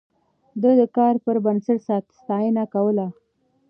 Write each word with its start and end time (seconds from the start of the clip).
ده 0.61 0.71
د 0.79 0.81
کار 0.97 1.15
پر 1.25 1.35
بنسټ 1.45 2.05
ستاينه 2.19 2.63
کوله. 2.73 3.07